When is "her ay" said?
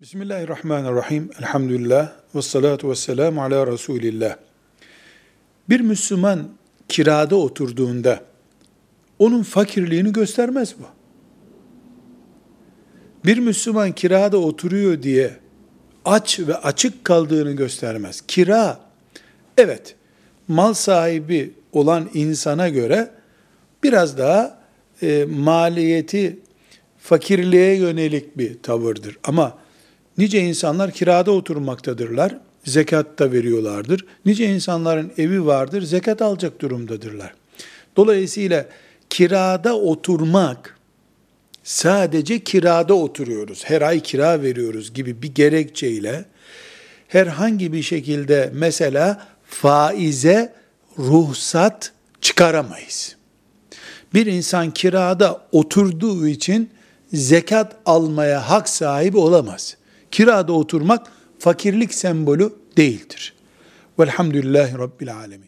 43.64-44.00